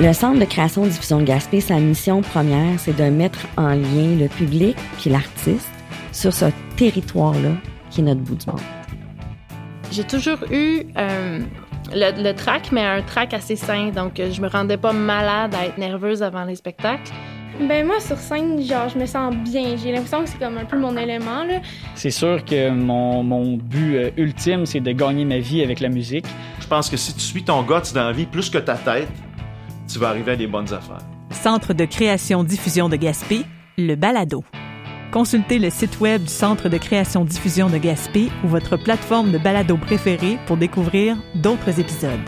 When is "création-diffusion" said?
31.84-32.88, 36.76-37.70